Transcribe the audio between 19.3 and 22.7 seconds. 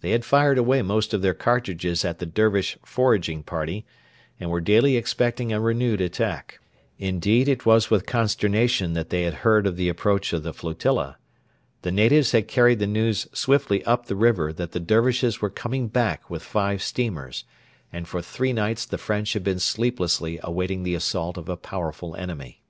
had been sleeplessly awaiting the assault of a powerful enemy.